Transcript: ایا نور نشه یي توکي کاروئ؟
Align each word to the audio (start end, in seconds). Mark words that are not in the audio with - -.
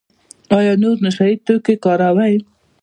ایا 0.57 0.73
نور 0.83 0.97
نشه 1.03 1.25
یي 1.29 1.35
توکي 1.45 1.75
کاروئ؟ 1.83 2.35